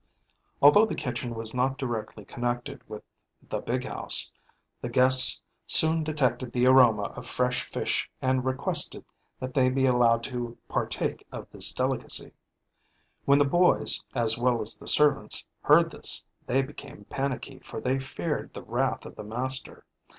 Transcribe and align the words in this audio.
Although 0.63 0.87
the 0.87 0.95
kitchen 0.95 1.35
was 1.35 1.53
not 1.53 1.77
directly 1.77 2.25
connected 2.25 2.81
with 2.89 3.03
the 3.47 3.59
"big 3.59 3.83
house", 3.85 4.31
the 4.81 4.89
guests 4.89 5.39
soon 5.67 6.03
detected 6.03 6.51
the 6.51 6.65
aroma 6.65 7.13
of 7.15 7.27
fresh 7.27 7.61
fish 7.63 8.09
and 8.19 8.43
requested 8.43 9.05
that 9.39 9.53
they 9.53 9.69
be 9.69 9.85
allowed 9.85 10.23
to 10.23 10.57
partake 10.67 11.23
of 11.31 11.47
this 11.51 11.71
delicacy. 11.71 12.33
When 13.25 13.37
the 13.37 13.45
boys, 13.45 14.03
as 14.15 14.39
well 14.39 14.63
as 14.63 14.75
the 14.75 14.87
servants, 14.87 15.45
heard 15.61 15.91
this, 15.91 16.25
they 16.47 16.63
became 16.63 17.05
panicky 17.07 17.59
for 17.59 17.79
they 17.79 17.99
feared 17.99 18.55
the 18.55 18.63
wrath 18.63 19.05
of 19.05 19.15
the 19.15 19.23
master. 19.23 19.85